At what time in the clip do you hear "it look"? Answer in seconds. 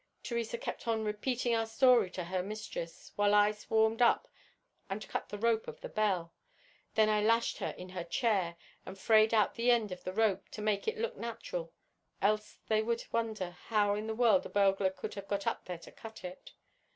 10.87-11.17